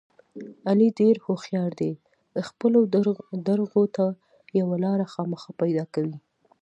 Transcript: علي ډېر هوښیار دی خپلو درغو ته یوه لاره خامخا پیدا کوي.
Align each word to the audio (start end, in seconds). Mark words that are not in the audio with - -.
علي 0.69 0.87
ډېر 0.99 1.15
هوښیار 1.25 1.71
دی 1.81 1.91
خپلو 2.47 2.79
درغو 3.47 3.83
ته 3.95 4.05
یوه 4.59 4.75
لاره 4.83 5.05
خامخا 5.13 5.51
پیدا 5.61 5.85
کوي. 5.93 6.17